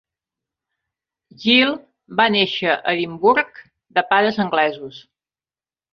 [1.43, 1.75] Gill
[2.21, 3.63] va néixer a Edimburg
[3.99, 4.99] de pares anglesos.